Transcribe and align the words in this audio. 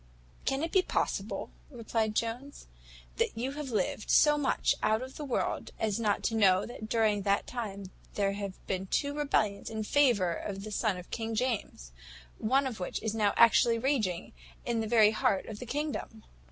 "Can 0.45 0.63
it 0.63 0.71
be 0.71 0.81
possible," 0.81 1.51
replied 1.69 2.15
Jones, 2.15 2.65
"that 3.17 3.37
you 3.37 3.51
have 3.51 3.69
lived 3.69 4.09
so 4.09 4.35
much 4.35 4.73
out 4.81 5.03
of 5.03 5.15
the 5.15 5.23
world 5.23 5.69
as 5.79 5.99
not 5.99 6.23
to 6.23 6.35
know 6.35 6.65
that 6.65 6.89
during 6.89 7.21
that 7.21 7.45
time 7.45 7.91
there 8.15 8.31
have 8.31 8.53
been 8.65 8.87
two 8.87 9.13
rebellions 9.15 9.69
in 9.69 9.83
favour 9.83 10.33
of 10.33 10.63
the 10.63 10.71
son 10.71 10.97
of 10.97 11.11
King 11.11 11.35
James, 11.35 11.91
one 12.39 12.65
of 12.65 12.79
which 12.79 12.99
is 13.03 13.13
now 13.13 13.31
actually 13.37 13.77
raging 13.77 14.33
in 14.65 14.79
the 14.81 14.87
very 14.87 15.11
heart 15.11 15.45
of 15.45 15.59
the 15.59 15.67
kingdom." 15.67 16.23